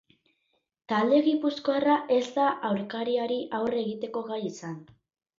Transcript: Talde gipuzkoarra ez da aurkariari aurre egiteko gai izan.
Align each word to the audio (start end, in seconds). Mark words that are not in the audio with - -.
Talde 0.91 1.17
gipuzkoarra 1.25 1.97
ez 2.15 2.23
da 2.37 2.45
aurkariari 2.69 3.37
aurre 3.59 3.79
egiteko 3.83 4.23
gai 4.31 4.39
izan. 4.49 4.73